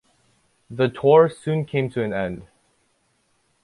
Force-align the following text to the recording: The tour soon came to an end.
The 0.71 0.89
tour 0.89 1.29
soon 1.29 1.63
came 1.63 1.87
to 1.91 2.01
an 2.03 2.11
end. 2.11 2.47